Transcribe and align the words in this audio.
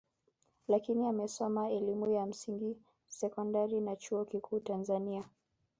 Lakini 0.67 1.05
amesoma 1.07 1.69
elimu 1.69 2.09
ya 2.09 2.25
msingi 2.25 2.77
sekondari 3.07 3.81
na 3.81 3.95
chuo 3.95 4.25
kikuu 4.25 4.59
Tanzania 4.59 5.23